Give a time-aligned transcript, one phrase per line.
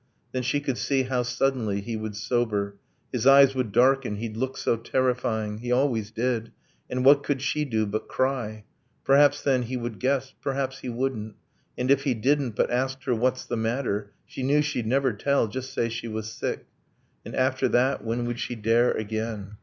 [0.31, 2.75] Then she could see how, suddenly, he would sober,
[3.11, 6.51] His eyes would darken, he'd look so terrifying He always did
[6.89, 8.63] and what could she do but cry?
[9.03, 11.35] Perhaps, then, he would guess perhaps he wouldn't.
[11.77, 15.47] And if he didn't, but asked her 'What's the matter?' She knew she'd never tell
[15.47, 16.65] just say she was sick...
[17.23, 19.57] And after that, when would she dare again?